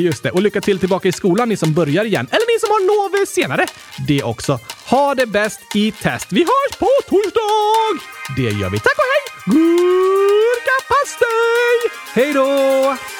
[0.04, 2.70] Just det, och lycka till tillbaka i skolan ni som börjar igen, eller ni som
[2.70, 3.66] har lov senare.
[4.08, 4.58] Det också.
[4.86, 6.26] Ha det bäst i test.
[6.30, 8.04] Vi hörs på torsdag!
[8.36, 8.78] Det gör vi.
[8.80, 9.22] Tack och hej!
[9.56, 11.10] Gurkapastej!
[12.14, 13.19] Hej då!